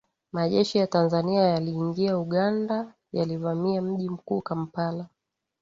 Majeshi 0.31 0.77
ya 0.77 0.87
Tanzania 0.87 1.41
yaliingia 1.41 2.17
Uganda 2.19 2.93
yaliivamia 3.13 3.81
mji 3.81 4.09
mkuu 4.09 4.41
kampala 4.41 5.07